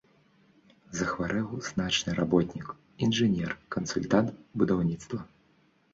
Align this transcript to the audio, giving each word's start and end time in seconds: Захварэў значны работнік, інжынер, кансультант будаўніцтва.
Захварэў 0.99 1.51
значны 1.67 2.11
работнік, 2.21 2.67
інжынер, 3.09 3.55
кансультант 3.77 4.29
будаўніцтва. 4.63 5.19